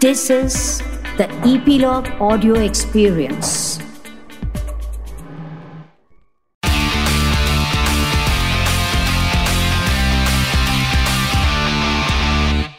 [0.00, 0.82] This is
[1.16, 3.78] the Epilogue Audio Experience.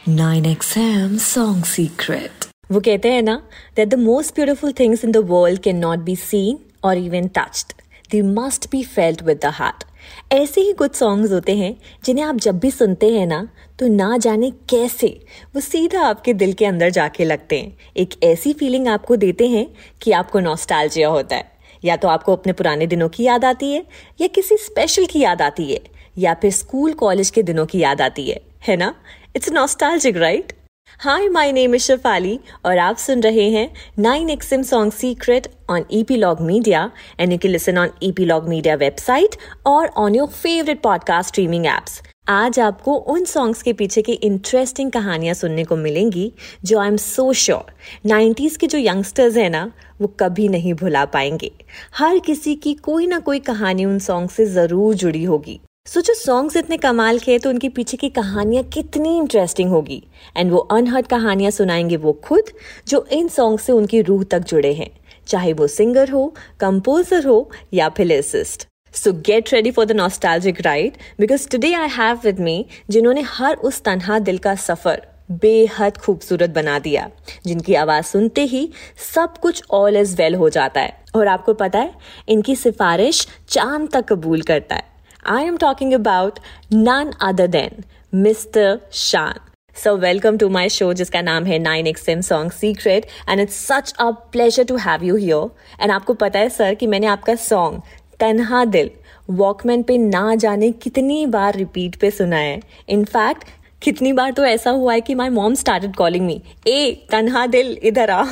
[0.06, 2.46] Nine XM Song Secret.
[2.70, 3.40] वो कहते हैं ना
[3.78, 7.74] that the most beautiful things in the world cannot be seen or even touched.
[8.10, 9.84] They must be felt with the heart.
[10.31, 11.75] ऐसे ही कुछ songs होते हैं,
[12.05, 13.47] जिन्हें आप जब भी सुनते हैं ना
[13.79, 15.07] तो ना जाने कैसे
[15.55, 19.67] वो सीधा आपके दिल के अंदर जाके लगते हैं। एक ऐसी फीलिंग आपको देते हैं
[20.01, 21.51] कि आपको नॉस्टैल्जिया होता है।
[21.85, 23.85] या तो आपको अपने पुराने दिनों की याद आती है,
[24.21, 25.79] या किसी स्पेशल की याद आती है,
[26.17, 28.95] या फिर स्कूल कॉलेज के दिनों की याद आती है। है ना?
[29.35, 30.53] It's nostalgic right
[30.99, 33.67] hi my name is Shefali और आप सुन रहे हैं
[33.99, 39.35] nine XM song secret on Epilogue Media and you can listen on Epilogue Media website
[39.67, 44.91] और on your favourite podcast streaming apps आज आपको उन सॉन्ग्स के पीछे की इंटरेस्टिंग
[44.91, 46.31] कहानियाँ सुनने को मिलेंगी
[46.63, 47.73] जो I am so sure
[48.05, 51.51] nineties के जो यंगस्टर्स हैं ना, वो कभी नहीं भुला पाएँगे।
[51.97, 56.13] हर किसी की कोई ना कोई कहानी उन सॉन्ग से ज़रूर जुड़ी होगी। सो जो
[56.13, 60.01] सॉन्ग्स इतने कमाल के तो उनके पीछे की कहानियाँ कितनी इंटरेस्टिंग होगी?
[60.37, 62.51] एंड वो अनहर्ड कहानियाँ सुनाएँगे वो खुद,
[62.87, 64.89] जो इन सॉन्ग से उनकी रूह तक जुड़े हैं।
[65.27, 70.61] चाहे वो सिंगर हो कंपोजर हो, या फिर lyricist so get ready for the nostalgic
[70.61, 75.97] ride because today I have with me जिन्होंने हर उस तनहा दिल का सफ़र बेहद
[75.97, 77.09] खूबसूरत बना दिया,
[77.45, 78.69] जिनकी आवाज़ सुनते ही
[79.15, 81.91] सब कुछ ऑल इज़ वेल हो जाता है। और आपको पता है,
[82.29, 84.89] इनकी सिफारिश चाँद तक कबूल करता है।
[85.23, 86.39] I am talking about
[86.71, 88.81] none other than Mr.
[88.89, 89.39] Shan.
[89.75, 94.11] So welcome to my show जिसका नाम है 9XM Song Secret and it's such a
[94.35, 95.43] pleasure to have you here.
[95.79, 97.81] And आपको पता है सर कि मैंने आपका सॉन्ग
[98.19, 98.89] तन्हा दिल
[99.29, 103.43] वॉकमैन पे ना जाने कितनी बार रिपीट पे सुना है इनफैक्ट
[103.81, 107.77] कितनी बार तो ऐसा हुआ है कि my mom started calling me ए तन्हा दिल
[107.83, 108.23] इधर आ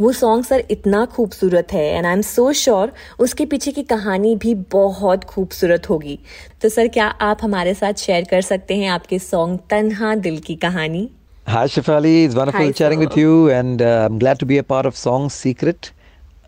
[0.00, 4.34] वो सॉन्ग सर इतना खूबसूरत है and I am so sure उसके पीछे की कहानी
[4.36, 6.18] भी बहुत खूबसूरत होगी।
[6.62, 10.56] तो सर क्या आप हमारे साथ शेयर कर सकते हैं आपके सॉन्ग तन्हा दिल की
[10.56, 11.08] कहानी?
[11.48, 13.06] Hi it's wonderful Hi, chatting sir.
[13.06, 15.92] with you and uh, I'm glad to be a part of Song Secret.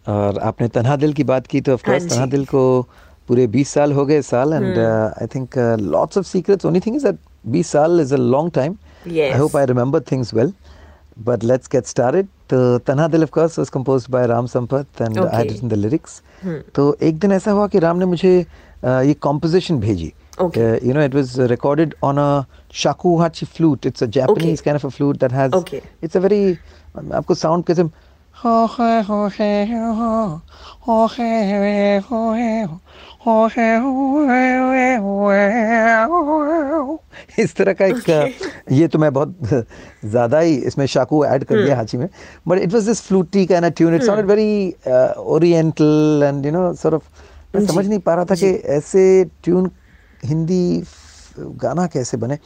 [0.08, 2.62] और आपने तन्हा दिल की बात की तो ऑफ़ हाँ कोर्स तन्हा दिल को
[3.28, 7.04] पूरे 20 साल हो गए साल and I think lots of secrets only thing is
[7.04, 7.18] that
[7.52, 8.76] 20 साल is a long time
[9.06, 10.52] I hope I remember things well
[11.18, 15.18] but let's get started तो Tanha Dil of course was composed by Ram Sampath and
[15.18, 16.20] I written the lyrics
[16.74, 18.34] तो एक दिन ऐसा हुआ कि राम ने मुझे
[18.84, 20.12] uh, ये कॉम्पोजिशन भेजी.
[20.62, 23.86] Uh, know, it was uh, recorded on a shakuhachi flute.
[23.86, 24.64] It's a Japanese okay.
[24.64, 25.52] kind of a flute that has.
[25.52, 25.82] Okay.
[26.02, 26.40] It's a very.
[26.94, 27.84] um, आपको sound कैसे
[37.38, 39.38] इस तरह का एक uh, ये तो मैं बहुत
[40.04, 42.08] ज़्यादा ही इसमें शाकू ऐड कर दिया हाची में।
[42.48, 44.74] But it was this flutey off tune it sounded very
[45.36, 47.08] oriental and you know sort of
[47.56, 49.70] मैं समझ नहीं पा रहा था कि ऐसे ट्यून
[50.24, 50.82] हिंदी
[51.38, 52.38] गाना कैसे बने।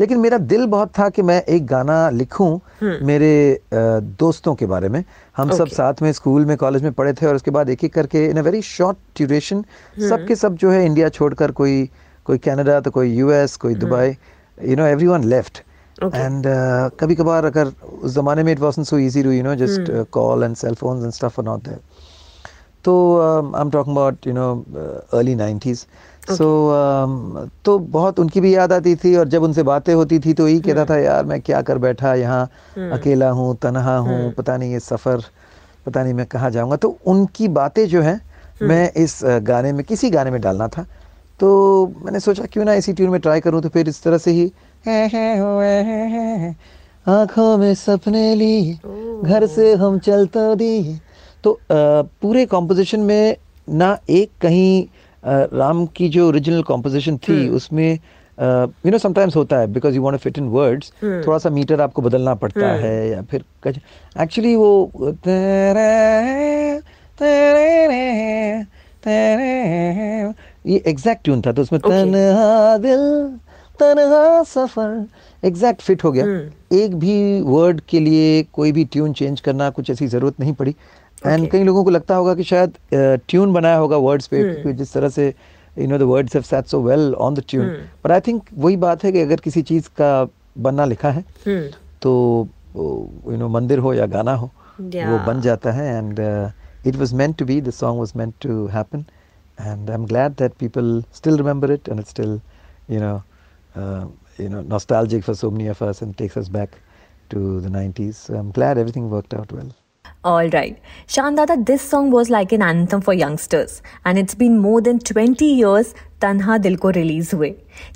[0.00, 2.58] लेकिन मेरा दिल बहुत था कि मैं एक गाना लिखूं
[3.06, 5.02] मेरे दोस्तों के बारे में।
[5.36, 7.94] हम सब साथ में स्कूल में कॉलेज में पढ़े थे और उसके बाद एक एक
[7.94, 9.64] करके in a very short duration
[10.08, 11.88] सब के सब जो है इंडिया छोड़कर कोई
[12.26, 14.16] कोई कनाडा तो कोई यूएस कोई Dubai
[14.58, 15.62] you know everyone left
[15.96, 16.18] Okay.
[16.20, 16.46] And
[17.00, 17.66] कभी कभार अगर
[18.02, 21.04] उस जमाने में it wasn't so easy to you know just call and cell phones
[21.04, 21.78] and stuff not there
[22.84, 24.48] तो I am talking about you know
[25.18, 25.86] early nineties
[26.30, 26.48] so
[27.64, 30.60] तो बहुत उनकी भी याद आती थी और जब उनसे बातें होती थी तो यही
[30.60, 32.44] कहता था यार मैं क्या कर बैठा यहाँ?
[32.92, 35.22] अकेला हूँ तनहा हूँ पता नहीं ये सफ़र
[35.86, 36.76] पता नहीं मैं कहाँ जाऊँगा?
[36.76, 38.20] तो उनकी बातें जो हैं
[38.62, 40.86] मैं इस गाने में किसी गाने में डालना था।
[41.40, 44.30] तो मैंने सोचा क्यों ना इसी ट्यून में ट्राई करूँ तो फिर इस तरह से
[44.30, 44.46] ही
[47.06, 48.72] आँखों में सपने लिए
[49.22, 50.98] घर से हम चलता दिए।
[51.44, 51.58] तो अ,
[52.22, 53.36] पूरे कॉम्पोजिशन में
[53.68, 54.86] ना एक कहीं
[55.24, 57.92] अ, राम की जो ओरिजिनल कॉम्पोजिशन थी उसमें
[58.38, 60.92] यू नो समटाइम्स होता है because you want to fit in words
[61.26, 63.44] थोड़ा सा मीटर आपको बदलना पड़ता है या फिर
[64.22, 64.90] एक्चुअली वो
[65.24, 66.80] तेरे
[67.18, 68.64] तेरे
[69.02, 70.32] तेरे
[70.66, 71.90] ये एग्जैक्ट ट्यून था तो उसमें Okay.
[71.92, 73.02] तन्हा दिल
[73.80, 76.74] तन्हा सफ़र एग्जैक्ट फिट हो गया hmm.
[76.74, 80.70] एक भी वर्ड के लिए कोई भी ट्यून चेंज करना कुछ ऐसी ज़रूरत नहीं पड़ी
[80.70, 81.50] एंड Okay.
[81.52, 84.92] कई लोगों को लगता होगा कि शायद ट्यून uh, बनाया होगा वर्ड्स पे क्योंकि जिस
[84.92, 85.32] तरह से
[85.76, 87.66] you know the words have set so well on the tune
[88.04, 90.12] but I think वही बात है कि अगर किसी चीज़ का
[90.58, 91.68] बनना लिखा है हम्म
[92.02, 92.12] तो
[92.76, 94.50] यू नो मंदिर हो या गाना हो
[94.82, 95.08] yeah.
[95.10, 96.20] वो बन जाता है and
[96.86, 99.04] it was meant to be the song was meant to happen
[99.58, 102.40] and I'm glad that people still remember it and it's still,
[102.88, 103.22] you know,
[103.74, 104.06] uh,
[104.38, 106.78] you know, nostalgic for so many of us and takes us back
[107.30, 108.14] to the 90s.
[108.14, 109.74] So I'm glad everything worked out well.
[110.24, 110.76] All right.
[111.06, 115.44] Shandada, this song was like an anthem for youngsters, and it's been more than 20
[115.44, 117.48] years तन्हा दिल को release हुए।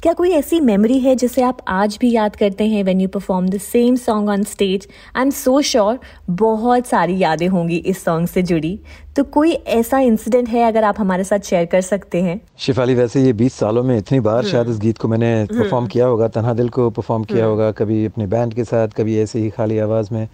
[0.02, 3.48] क्या कोई ऐसी memory है जिसे आप आज भी याद करते हैं when you perform
[3.48, 4.86] the same song on stage
[5.16, 5.98] I am so sure
[6.30, 8.78] बहुत सारी यादें होंगी इस सॉन्ग से जुड़ी।
[9.16, 12.40] तो कोई ऐसा इंसिडेंट है अगर आप हमारे साथ शेयर कर सकते हैं?
[12.58, 15.86] शिफाली वैसे ये 20 सालों में इतनी बार शायद इस गीत को मैंने परफॉर्म हम्म।
[15.86, 19.18] किया होगा तन्हा दिल को परफॉर्म किया हम्म। होगा कभी अपने बैंड के साथ कभी
[19.18, 20.26] ऐसे ही खाली आवाज़ में।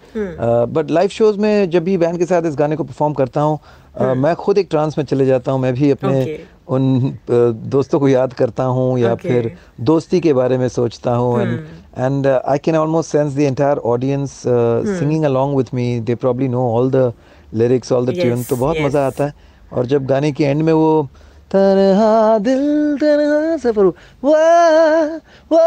[0.72, 3.58] बट लाइव शोज़ में जब भी बैंड के साथ इस गाने को परफॉर्म करता हूँ
[4.16, 6.55] मैं खुद एक ट्रांस में चले जाता हूँ मैं भी अपने okay.
[6.68, 9.22] उन दोस्तों को याद करता हूँ या okay.
[9.22, 11.58] फिर दोस्ती के बारे में सोचता हूँ and
[11.98, 16.68] and I can almost sense the entire audience singing along with me they probably know
[16.72, 17.12] all the
[17.54, 18.84] lyrics all the tune तो बहुत yes.
[18.86, 19.32] मज़ा आता है।
[19.72, 21.08] और जब गाने के एंड में वो
[21.50, 23.92] तरहा दिल तरहा सफ़र वो
[25.50, 25.58] वो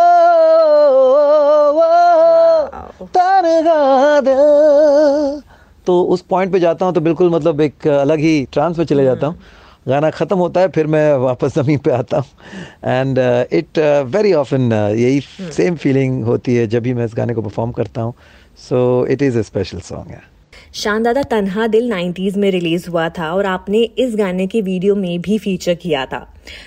[1.76, 5.42] वो तरहा दिल।
[5.88, 9.04] तो उस पॉइंट पे जाता हूँ तो बिल्कुल मतलब एक अलग ही ट्रांस में चले
[9.04, 9.36] जाता हूँ।
[9.86, 12.28] गाना ख़त्म होता है फिर मैं वापस ज़मीन पे आता हूँ।
[12.86, 13.20] एंड
[13.54, 17.42] इट वेरी ऑफन यही सेम हम्म। फीलिंग होती है जब भी मैं इस गाने को
[17.42, 18.14] परफॉर्म करता हूँ।
[18.60, 20.22] So it is a special song है
[20.76, 24.96] शान दादा तन्हा दिल 90s में रिलीज़ हुआ था और आपने इस गाने के वीडियो
[24.96, 26.20] में भी फीचर किया था।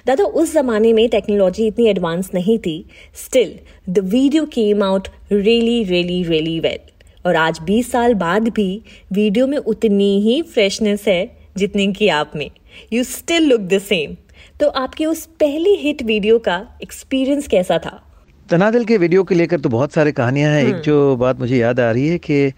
[0.07, 2.85] दादा उस जमाने में टेक्नोलॉजी इतनी एडवांस नहीं थी।
[3.25, 3.55] Still
[3.89, 6.79] the video came out really really really well
[7.27, 8.83] और आज 20 साल बाद भी
[9.13, 11.25] वीडियो में उतनी ही फ्रेशनेस है
[11.57, 12.51] जितनी की आप में।
[12.93, 14.17] You still look the same
[14.61, 18.01] तो आपके उस पहले हिट वीडियो का एक्सपीरियंस कैसा था
[18.49, 21.57] तनादिल के वीडियो के लेकर तो बहुत सारे कहानियाँ हैं एक हम्म। जो बात मुझे
[21.57, 22.53] याद आ रही है कि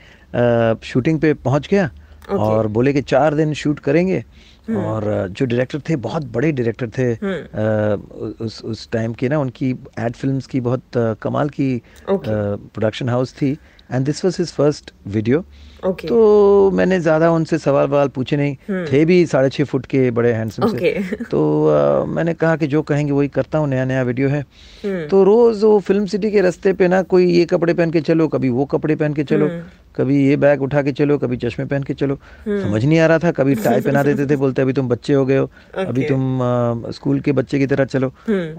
[0.85, 2.39] शूटिंग पे पहुँच गया okay.
[2.39, 4.23] और बोले कि चार दिन शूट करेंगे
[4.69, 9.39] हम्म। और जो डायरेक्टर थे बहुत बड़े डायरेक्टर थे हम्म। उस उस टाइम के ना
[9.39, 9.71] उनकी
[10.01, 10.83] एड फिल्म्स की बहुत
[11.23, 11.71] कमाल की
[12.09, 13.57] प्रोडक्शन हाउस थी
[13.95, 15.45] and this was his first video
[15.83, 16.09] okay.
[16.09, 18.93] तो मैंने ज़्यादा उनसे सवाल वाल पूछे नहीं hmm.
[18.93, 20.95] थे भी साढ़े छह फुट के बड़े हैंडसम okay.
[21.09, 24.43] से तो आ, मैंने कहा कि जो कहेंगे वही करता हूँ नया नया वीडियो है
[24.43, 25.11] hmm.
[25.11, 28.29] तो रोज वो फ़िल्म सिटी के रास्ते पे ना कोई ये कपड़े पहन के चलो
[28.29, 29.63] कभी वो कपड़े पहन के चलो hmm.
[29.97, 32.63] कभी ये बैग उठा के चलो कभी चश्मे पहन के चलो hmm.
[32.63, 35.25] समझ नहीं आ रहा था कभी टाई पहना देते थे बोलते अभी तुम बच्चे हो
[35.27, 35.87] गए हो okay.
[35.87, 38.13] अभी तुम आ, स्कूल के बच्चे की तरह चलो.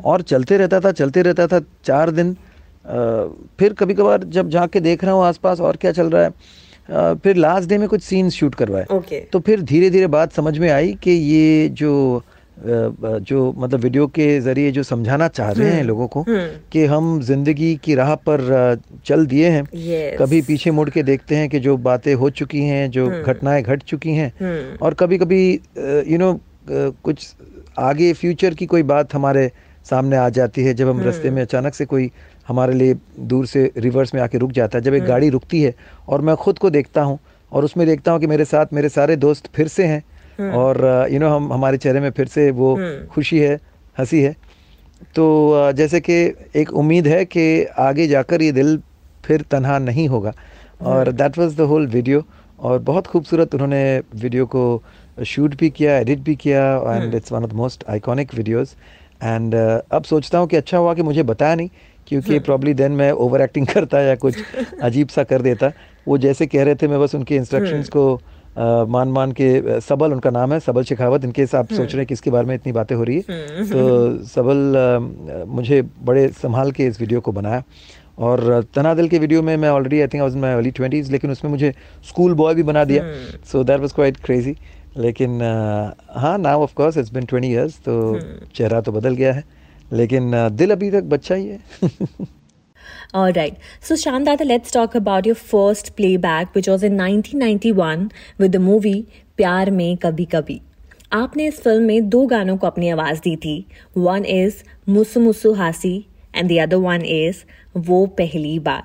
[0.05, 2.35] और चलते रहता था चलते रहता था चार दिन
[3.59, 7.35] फिर कभी कभार जब जाके देख रहा हूँ आसपास और क्या चल रहा है फिर
[7.35, 9.21] लास्ट डे में कुछ सीन्स शूट करवाए okay.
[9.31, 12.23] तो फिर धीरे धीरे बात समझ में आई कि ये जो
[12.57, 16.85] जो मतलब वीडियो के ज़रिए जो समझाना चाह रहे हैं हम्म, लोगों को हम्म। कि
[16.85, 20.21] हम ज़िंदगी की राह पर चल दिए हैं yes.
[20.21, 23.63] कभी पीछे मुड़ के देखते हैं कि जो बातें हो चुकी हैं जो हम्म। घटनाएँ
[23.63, 25.41] घट चुकी हैं और कभी कभी
[26.07, 26.39] यू नो
[26.69, 27.35] कुछ
[27.79, 29.51] आगे फ्यूचर की कोई बात हमारे
[29.85, 32.09] सामने आ जाती है जब हम रास्ते में अचानक से कोई
[32.47, 32.95] हमारे लिए
[33.27, 35.73] दूर से रिवर्स में आके रुक जाता है जब एक हम्म। गाड़ी रुकती है
[36.07, 37.19] और मैं खुद को देखता हूँ
[37.51, 40.03] और उसमें देखता हूँ कि मेरे साथ मेरे सारे दोस्त फिर से हैं
[40.39, 43.59] हम्म। और यू नो हम हमारे चेहरे में फिर से वो हम्म। खुशी है
[43.95, 44.35] हँसी है
[45.15, 46.13] तो जैसे कि
[46.55, 48.79] एक उम्मीद है कि आगे जाकर ये दिल
[49.23, 50.33] फिर तनहा नहीं होगा
[50.83, 52.23] और that was the whole video
[52.59, 53.81] और बहुत खूबसूरत उन्होंने
[54.15, 54.83] वीडियो को
[55.25, 58.75] शूट भी किया एडिट भी किया and it's one of the most iconic videos
[59.23, 61.69] and अब सोचता हूँ कि अच्छा हुआ कि मुझे बताया नहीं
[62.07, 64.37] क्योंकि प्रॉब्ली देन मैं ओवर एक्टिंग करता या कुछ
[64.81, 65.71] अजीब सा कर देता।
[66.07, 68.21] वो जैसे कह रहे थे मैं बस उनके इंस्ट्रक्शंस को
[68.57, 72.05] आ, मान मान के सबल उनका नाम है सबल शेखावत इनके आप सोच रहे हैं
[72.05, 73.21] किसके बारे में इतनी बातें हो रही है।
[73.69, 77.63] तो सबल आ, मुझे बड़े संभाल के इस वीडियो को बनाया।
[78.19, 81.51] और तनादिल के वीडियो में मैं already I think I was early 20s लेकिन उसमें
[81.51, 81.73] मुझे
[82.09, 83.03] स्कूल बॉय भी बना दिया।
[83.51, 84.55] So that was quite crazy
[84.97, 85.41] लेकिन
[86.15, 88.19] हाँ now of course it's been twenty years तो
[88.55, 89.43] चेहरा तो बदल गया है।
[89.93, 91.59] लेकिन दिल अभी तक बच्चा ही है।
[93.15, 93.53] All right.
[93.87, 98.09] So, Shandata, let's talk about your first playback, which was in 1991
[98.41, 99.01] with the movie
[99.37, 100.61] प्यार में कभी कभी
[101.13, 103.65] आपने इस फ़िल्म में दो गानों को अपनी आवाज़ दी थी।
[103.97, 104.55] One is
[104.89, 107.35] Musu Musu Hasi and the other one is
[107.77, 108.83] Woh Pehli Baar.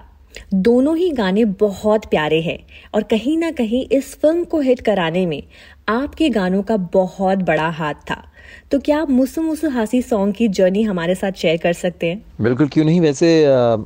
[0.54, 2.58] दोनों ही गाने बहुत प्यारे हैं
[2.94, 5.42] और कहीं ना कहीं इस फ़िल्म को हिट कराने में
[5.88, 8.29] आपके गानों का बहुत बड़ा हाथ था।
[8.70, 12.22] तो क्या आप मुसु मुसु हासी सॉन्ग की जर्नी हमारे साथ शेयर कर सकते हैं
[12.40, 13.30] बिल्कुल क्यों नहीं वैसे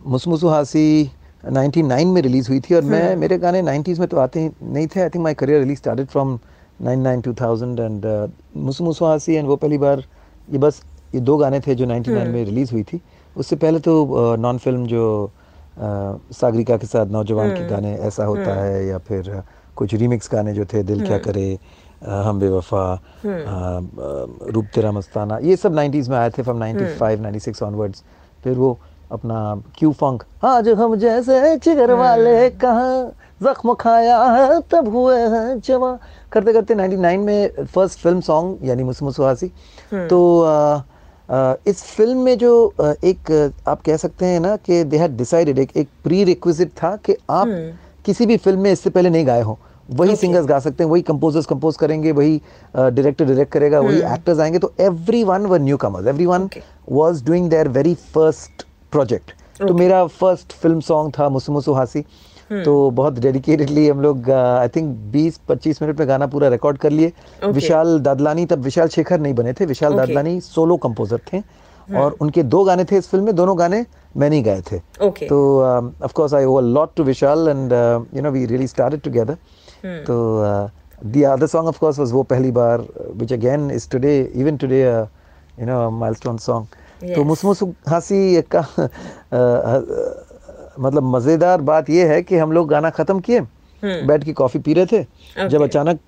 [0.07, 0.87] मुसु मुसु हासी
[1.45, 4.51] 99 में रिलीज़ हुई थी और मैं हम्म। मेरे गाने 90s में तो आते ही
[4.65, 6.39] नहीं थे I think my career release started from
[6.83, 8.07] 99 2000 and
[8.59, 10.05] Musu Musu Hasi and वो पहली बार
[10.49, 10.83] ये बस
[11.15, 13.01] ये दो गाने थे जो 99 हम्म। में रिलीज़ हुई थी
[13.37, 15.05] उससे पहले तो नॉन फ़िल्म जो
[15.79, 19.43] सागरिका के साथ नौजवान के हम्म। गाने ऐसा होता है या फिर
[19.77, 21.47] कुछ रीमिक्स गाने जो थे दिल क्या करे
[22.07, 22.85] हम बेवफा
[23.25, 28.03] हम्म। रूप तेरा मस्ताना ये सब 90s में आए थे फ्रॉम 95 96 ऑनवर्ड्स
[28.45, 28.79] फिर वो
[29.13, 29.39] अपना
[29.79, 35.99] क्यू फंक आज हम जैसे जिगर वाले कहाँ जख्म खाया है तब हुए हैं जवा।
[36.33, 39.51] करते करते 99 में फ़र्स्ट फ़िल्म सॉन्ग यानी मुसु मुसु हासी
[40.09, 40.83] तो आ,
[41.31, 45.59] आ, इस फ़िल्म में जो एक आप कह सकते हैं ना कि दे हैड डिसाइडेड
[45.59, 47.49] एक एक प्री रिक्विजिट था कि आप
[48.05, 49.59] किसी भी फ़िल्म में इससे पहले नहीं गाए हो।
[49.91, 52.41] वही सिंगर्स गा सकते हैं वही कंपोजर्स कंपोज करेंगे वही
[52.77, 53.89] डायरेक्टर डायरेक्ट करेगा hmm.
[53.89, 54.73] वही एक्टर्स आएँगे तो
[55.25, 56.49] everyone were newcomers everyone
[56.91, 62.05] was doing their very first project तो मेरा फ़र्स्ट फ़िल्म सॉन्ग था मुसु मुसु हासी
[62.65, 67.13] तो बहुत डेडिकेटेडली हम लोग आई थिंक 20-25 मिनट में गाना पूरा रिकॉर्ड कर लिए।
[67.45, 70.01] विशाल दादलानी तब विशाल शेखर नहीं बने थे Vishal Okay.
[70.01, 71.41] Dadlani solo composer थे
[71.89, 73.85] और उनके दो गाने थे इस फ़िल्म में दोनों गाने
[74.17, 75.29] मैंने ही गाए थे। Okay.
[75.29, 75.39] तो
[76.05, 77.73] of course I owe lot to Vishal and
[78.17, 79.37] you know we really started together
[79.85, 80.17] तो
[81.07, 82.81] the other song of course was Woh Pehli Baar
[83.17, 86.67] which again is today even today you know milestone song
[87.03, 87.27] तो Yes.
[87.29, 88.87] Musmusu Hasi का अ,
[89.37, 93.41] अ, मतलब मज़ेदार बात यह है कि हम लोग गाना खत्म किए
[94.07, 95.03] बैठ के कॉफ़ी पी रहे थे
[95.49, 95.99] जब अचानक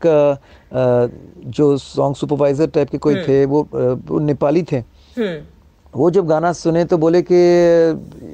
[1.57, 4.81] जो सॉन्ग सुपरवाइजर टाइप के कोई थे वो वो नेपाली थे
[5.97, 7.35] वो जब गाना सुने तो बोले कि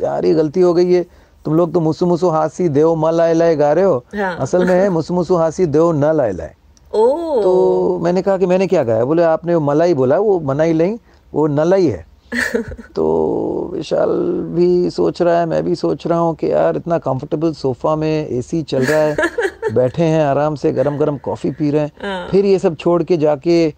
[0.05, 1.05] यार ये गलती हो गई है
[1.45, 4.65] तुम लोग तो मुसु मुसु हासी देव म लाए लाए गा रहे हो। हाँ। असल
[4.65, 6.55] में है मुसु मुसु हासी देव न लाए लाए।
[6.95, 9.05] ओ। तो मैंने कहा कि मैंने क्या गाया?
[9.05, 10.97] बोले आपने वो मलाई बोला वो मनाई नहीं
[11.33, 12.05] वो नलाई है।
[12.97, 14.11] तो विशाल
[14.57, 18.29] भी सोच रहा है मैं भी सोच रहा हूँ कि यार इतना कंफर्टेबल सोफा में
[18.29, 19.17] एसी चल रहा है
[19.75, 23.17] बैठे हैं आराम से गरम गरम कॉफ़ी पी रहे हैं। फिर ये सब छोड़ के
[23.17, 23.69] जाके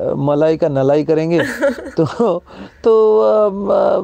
[0.00, 1.40] मलाई का नलाई करेंगे।
[1.96, 2.04] तो
[2.84, 2.92] तो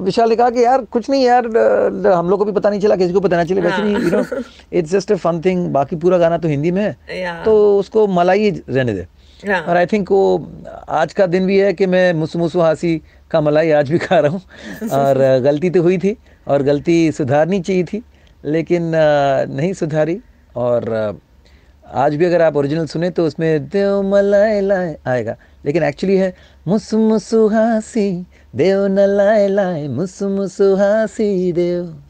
[0.05, 1.47] विशाल ने कहा कि यार कुछ नहीं यार
[2.07, 4.43] हम लोग को भी पता नहीं चला किसी को पता नहीं चले वैसे you know
[4.73, 8.51] it's just a fun thing बाकी पूरा गाना तो हिंदी में है। तो उसको मलाई
[8.69, 9.07] रहने दे।
[9.49, 10.21] हाँ। और आई थिंक वो
[10.89, 13.01] आज का दिन भी है कि मैं मुसु मुसु हासी
[13.31, 16.17] का मलाई आज भी खा रहा हूँ। और गलती तो हुई थी
[16.49, 18.03] और गलती सुधारनी चाहिए थी
[18.45, 20.19] लेकिन नहीं सुधारी
[20.57, 21.19] और
[21.95, 26.35] आज भी अगर आप ओरिजिनल सुने तो उसमें देव मलाई लाए आएगा। लेकिन एक्चुअली है
[26.69, 28.27] मुसु मुसु हासी,
[28.57, 32.03] देव न लाए लाए मुसु मुसु हासी देव।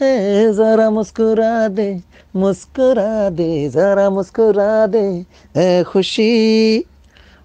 [0.00, 2.00] है, जरा मुस्कुरा दे
[2.36, 6.84] मुस्कुरा दे, जरा मुस्कुरा दे खुशी।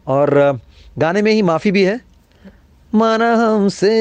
[0.07, 0.59] और
[0.97, 2.00] गाने में ही माफ़ी भी है।
[2.95, 3.93] माना हमसे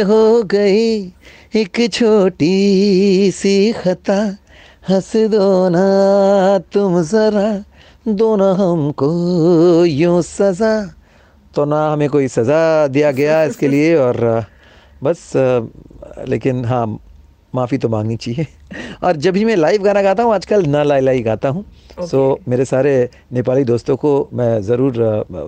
[0.00, 1.06] हो गई
[1.54, 4.36] एक छोटी सी खता।
[4.82, 5.82] हंस दो ना
[6.72, 7.48] तुम जरा
[8.08, 9.10] दो ना हमको
[9.84, 10.72] यूँ सजा।
[11.54, 14.18] तो ना हमें कोई सज़ा दिया गया इसके लिए और
[15.04, 15.32] बस
[16.28, 16.86] लेकिन हाँ
[17.54, 18.46] माफ़ी तो मांगनी चाहिए।
[19.04, 21.64] और जब भी मैं लाइव गाना गाता हूँ आजकल ना लाई लाई गाता हूँ।
[22.00, 24.98] सो मेरे सारे नेपाली दोस्तों को मैं ज़रूर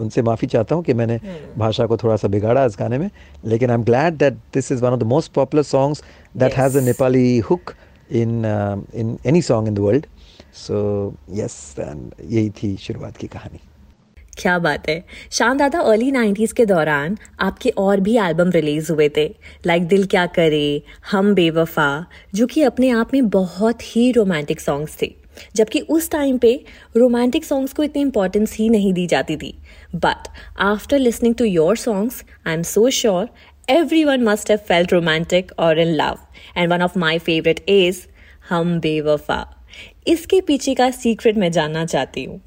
[0.01, 1.59] उनसे माफ़ी चाहता हूँ कि मैंने hmm.
[1.59, 3.11] भाषा को थोड़ा सा बिगाड़ा इस गाने में।
[3.45, 6.03] लेकिन I am glad that this is one of the most popular songs
[6.37, 7.75] that has a Nepali hook
[8.13, 8.45] in
[8.95, 10.07] in any song in the world
[10.55, 11.77] so yes
[12.25, 13.59] यही थी शुरुआत की कहानी।
[14.39, 19.11] क्या बात है। शान दादा अर्ली 90s के दौरान आपके और भी एल्बम रिलीज़ हुए
[19.17, 24.61] थे। लाइक दिल क्या करे, हम बेवफा, जो कि अपने आप में बहुत ही रोमांटिक
[24.61, 25.15] सॉन्ग्स थे।
[25.57, 26.65] जबकि उस टाइम पे
[26.97, 29.59] रोमांटिक सॉन्ग्स को इतनी इंपॉर्टेंस ही नहीं दी जाती थी।
[29.95, 33.29] But after listening to your songs I am so sure
[33.69, 36.19] everyone must have felt romantic or in love.
[36.55, 38.07] And one of my favorite is
[38.49, 39.45] हम बेवफा
[40.07, 42.41] इसके पीछे का सीक्रेट मैं जानना चाहती हूँ।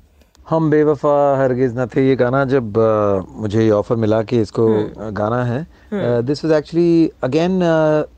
[0.49, 4.67] हम बेवफा हरगिज न थे ये गाना जब अ, मुझे ये ऑफ़र मिला कि इसको
[4.83, 5.65] अ, गाना है
[6.25, 7.59] दिस वाज एक्चुअली अगेन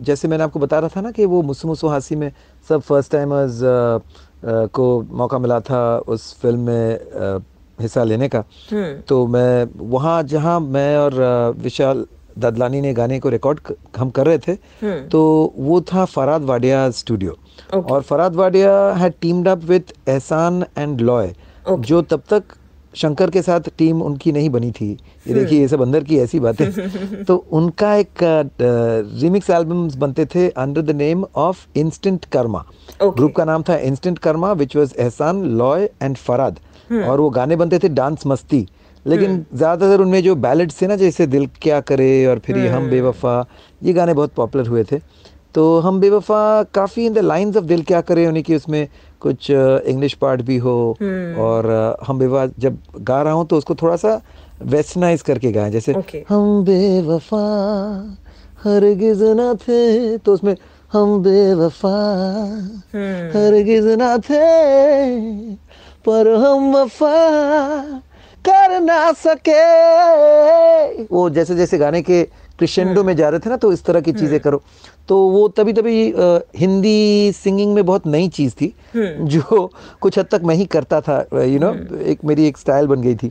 [0.05, 2.31] जैसे मैंने आपको बता रहा था ना कि वो मुसु मुसु हासी में
[2.69, 3.59] सब फ़र्स्ट टाइमर्स
[4.75, 4.85] को
[5.21, 7.39] मौका मिला था उस फ़िल्म में
[7.81, 8.43] हिस्सा लेने का।
[9.07, 11.13] तो मैं वहाँ जहाँ मैं और
[11.57, 12.05] विशाल
[12.39, 13.59] ददलानी ने गाने को रिकॉर्ड
[13.97, 14.55] हम कर रहे थे।
[15.07, 15.21] तो
[15.57, 17.37] वो था फराद वाडिया स्टूडियो
[17.79, 21.33] और Farhad Wadia had teamed up with Ehsaan and Loy
[21.69, 22.43] जो तब तक
[22.93, 24.91] शंकर के साथ टीम उनकी नहीं बनी थी।
[25.27, 28.23] ये देखिए ये सब अंदर की ऐसी बातें। तो उनका एक
[29.21, 32.63] रिमिक्स एल्बम्स बनते थे under the name of Instant Karma
[33.03, 36.59] group का नाम था इंस्टेंट कर्मा विच वाज एहसान लॉय एंड फराद।
[36.91, 38.67] और वो गाने बनते थे डांस मस्ती
[39.05, 42.89] लेकिन ज़्यादातर उनमें जो बैलेड्स थे ना जैसे दिल क्या करे और फिर ये हम
[42.89, 43.45] बेवफा
[43.83, 44.99] ये गाने बहुत पॉपुलर हुए थे।
[45.55, 46.41] तो हम बेवफा
[46.73, 48.87] काफ़ी इन द लाइंस ऑफ़ दिल क्या करे उन्हीं की उसमें
[49.21, 50.75] कुछ इंग्लिश पार्ट भी हो
[51.45, 51.69] और
[52.07, 54.19] हम बेवफा जब गा रहा हूँ तो उसको थोड़ा सा
[54.63, 56.21] वेस्टर्नाइज करके गाएँ जैसे Okay.
[56.29, 57.45] हम बेवफा
[58.63, 60.55] हरगिज ना थे तो उसमें
[60.91, 61.95] हम बेवफा
[63.33, 65.55] हरगिज ना थे
[66.05, 67.15] पर हम वफा
[68.45, 69.61] कर ना सके।
[71.05, 72.23] वो जैसे जैसे गाने के
[72.59, 74.61] क्रिशेंडो में जा रहे थे ना तो इस तरह की चीज़ें करो।
[75.09, 76.13] तो वो तभी तभी
[76.57, 79.69] हिंदी सिंगिंग में बहुत नई चीज़ थी जो
[80.01, 83.15] कुछ हद तक मैं ही करता था यू नो एक मेरी एक स्टाइल बन गई
[83.15, 83.29] थी।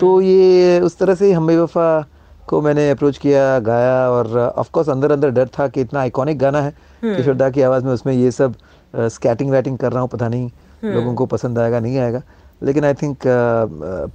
[0.00, 2.04] तो ये उस तरह से हम बेवफा
[2.48, 6.38] को मैंने अप्रोच किया गाया और ऑफ़ कोर्स अंदर अंदर डर था कि इतना आइकॉनिक
[6.38, 6.70] गाना है
[7.04, 8.54] किशोर दा की आवाज़ में उसमें ये सब
[8.94, 10.50] स्कैटिंग वैटिंग कर रहा हूँ पता नहीं
[10.84, 12.22] लोगों को पसंद आएगा नहीं आएगा।
[12.62, 13.18] लेकिन आई थिंक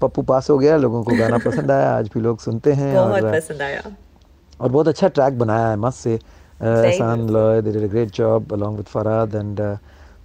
[0.01, 3.23] पप्पू पास हो गया लोगों को गाना पसंद आया आज भी लोग सुनते हैं बहुत
[3.23, 3.81] और पसंद आया।
[4.59, 8.53] और बहुत अच्छा ट्रैक बनाया है मस्त से। Ehsaan Loy they did a great job
[8.53, 9.59] along with Farhad and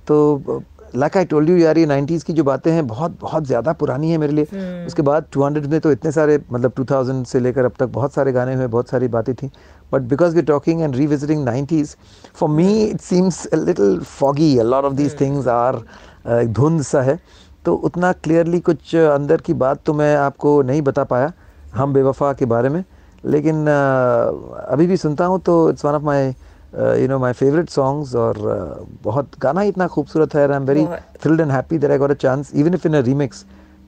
[0.08, 0.62] तो
[0.96, 4.10] लाइक आई टोल्ड यू यार ये 90s की जो बातें हैं बहुत बहुत ज़्यादा पुरानी
[4.10, 4.86] है मेरे लिए। hmm.
[4.86, 8.32] उसके बाद 200 में तो इतने सारे मतलब 2000 से लेकर अब तक बहुत सारे
[8.32, 9.50] गाने हुए बहुत सारी बातें थी।
[9.92, 11.96] But because we talking and revisiting 90s
[12.34, 15.82] for me it seems little foggy lot of these things are
[16.28, 17.18] धुंध सा है।
[17.64, 21.32] तो उतना क्लियरली कुछ अंदर की बात तो मैं आपको नहीं बता पाया
[21.74, 22.82] हम बेवफा के बारे में
[23.34, 26.26] लेकिन अ, अभी भी सुनता हूँ तो it's one of my
[27.02, 30.64] you know my favourite songs और अ, बहुत गाना ही इतना खूबसूरत है I am
[30.66, 30.84] very
[31.44, 33.44] and happy that I got a chance, even if in a remix,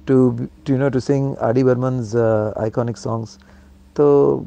[0.09, 0.16] to,
[0.64, 1.62] to you know to sing R.D.
[1.69, 3.37] Burman's uh, iconic songs.
[3.97, 4.04] तो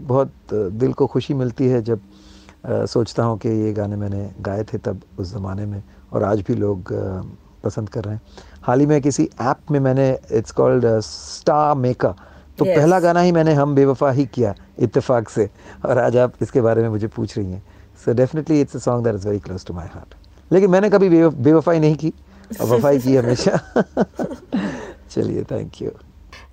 [0.07, 4.63] बहुत दिल को खुशी मिलती है जब uh, सोचता हूँ कि ये गाने मैंने गाए
[4.74, 5.81] थे तब उस ज़माने में
[6.13, 7.24] और आज भी लोग uh,
[7.63, 12.13] पसंद कर रहे हैं हाल ही में किसी ऐप में मैंने इट्स कॉल्ड स्टार मेकर
[12.57, 12.75] तो Yes.
[12.75, 15.50] पहला गाना ही मैंने हम बेवफा ही किया इत्तेफाक से।
[15.86, 17.63] और आज आप इसके बारे में मुझे पूछ रही हैं।
[18.05, 20.15] So definitely it's a song that is very close to my heart
[20.53, 22.13] लेकिन मैंने कभी बेवफाई नहीं की।
[22.62, 23.59] और वफाई की हमेशा।
[25.12, 25.91] चलिए thank you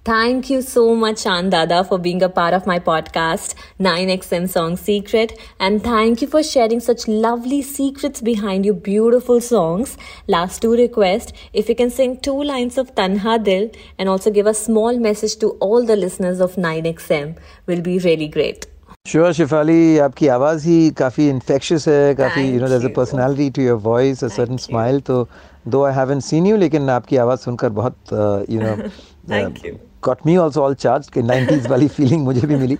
[0.05, 4.77] Thank you so much, Chan Dada, for being a part of my podcast, 9XM Song
[4.77, 5.37] Secret.
[5.59, 9.97] And thank you for sharing such lovely secrets behind your beautiful songs.
[10.27, 14.47] Last two requests if you can sing two lines of Tanha Dil and also give
[14.47, 17.37] a small message to all the listeners of 9XM,
[17.67, 18.67] will be really great.
[19.07, 22.95] Sure Shefali आपकी आवाज़ ही काफ़ी infectious है काफ़ी Thank you know there a you.
[22.95, 25.27] Personality to your voice a certain smile तो
[25.67, 28.75] दो I haven't seen you लेकिन आपकी आवाज़ सुनकर बहुत uh, you know
[29.29, 29.79] Thank you.
[30.04, 32.76] Got me also all charge कि 90s वाली फीलिंग मुझे भी मिली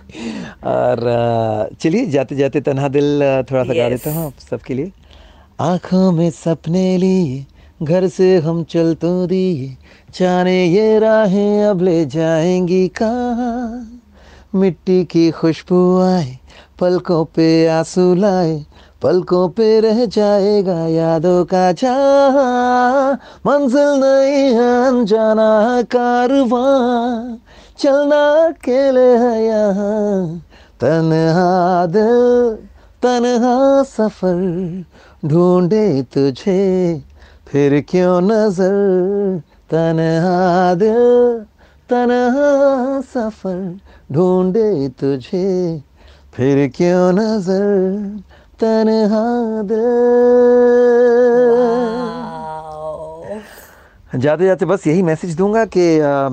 [0.73, 0.99] और
[1.81, 3.09] चलिए जाते जाते तन्हा दिल
[3.51, 4.91] थोड़ा सा गा देता हूँ आप सबके लिए
[5.61, 7.45] आँखों में सपने लिए
[7.81, 9.75] घर से हम चल तो दिए
[10.19, 13.99] जाने ये राहें अब ले जाएँगी कहाँ
[14.55, 16.37] मिट्टी की खुशबू आए
[16.79, 18.55] पलकों पे आँसू लाए
[19.01, 23.13] पलकों पे रह जाएगा यादों का जहाँ
[23.47, 27.37] मंजिल नहीं है अनजाना कारवां,
[27.77, 30.41] चलना अकेले है यहाँ,
[30.81, 32.55] तन्हा दिल,
[33.03, 34.85] तन्हा सफ़र,
[35.25, 37.03] ढूंढे तुझे,
[37.47, 41.45] फिर क्यों नज़र, तन्हा दिल,
[41.89, 43.79] तन्हा सफ़र,
[44.11, 45.81] ढूंढे तुझे,
[46.33, 48.23] फिर क्यों नज़र
[48.61, 49.23] तन्हा
[49.69, 49.83] दिल
[54.15, 55.85] जाते जाते बस यही मैसेज दूँगा कि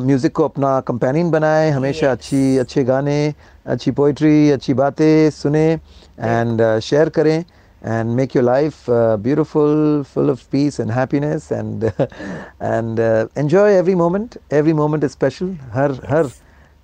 [0.07, 2.13] म्यूज़िक को अपना कंपेनियन बनाएँ हमेशा yes.
[2.13, 3.35] अच्छी अच्छे गाने
[3.67, 10.43] अच्छी पोइट्री अच्छी बातें सुने एंड शेयर करें and make your life beautiful full of
[10.53, 13.01] peace and happiness and and
[13.39, 16.31] enjoy every moment every moment special हर हर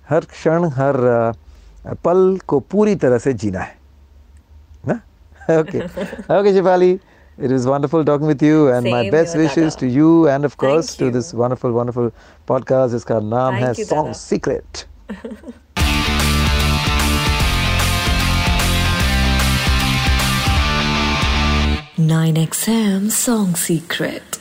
[0.09, 0.95] हर क्षण हर
[1.85, 3.78] uh, पल को पूरी तरह से जीना है।
[5.49, 5.81] okay.
[5.81, 6.99] Okay, Shivali.
[7.37, 10.57] It was wonderful talking with you and Same my best wishes to you and of
[10.57, 12.11] course to this wonderful, wonderful
[12.45, 12.93] podcast.
[12.93, 14.85] It's called Thank hai you, Song Secret.
[21.97, 24.38] Nine XM Song Secret.